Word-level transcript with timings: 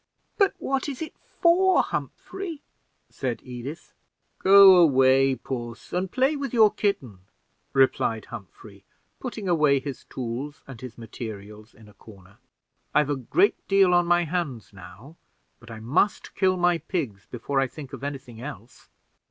"But 0.35 0.55
what 0.57 0.89
is 0.89 0.99
it 1.03 1.13
for, 1.41 1.83
Humphrey?" 1.83 2.63
said 3.11 3.39
Edith. 3.43 3.93
"Go 4.39 4.77
away, 4.77 5.35
puss, 5.35 5.93
and 5.93 6.11
play 6.11 6.35
with 6.35 6.55
your 6.55 6.73
kitten," 6.73 7.19
replied 7.71 8.25
Humphrey, 8.25 8.83
putting 9.19 9.47
away 9.47 9.79
his 9.79 10.05
tools 10.05 10.63
and 10.65 10.81
his 10.81 10.97
materials 10.97 11.75
in 11.75 11.87
a 11.87 11.93
corner; 11.93 12.39
"I've 12.95 13.11
a 13.11 13.15
great 13.15 13.67
deal 13.67 13.93
on 13.93 14.07
my 14.07 14.23
hands 14.23 14.73
now, 14.73 15.17
but 15.59 15.69
I 15.69 15.79
must 15.79 16.33
kill 16.33 16.57
my 16.57 16.79
pigs 16.79 17.27
before 17.27 17.59
I 17.61 17.67
think 17.67 17.93
of 17.93 18.03
any 18.03 18.17
thing 18.17 18.41
else." 18.41 18.89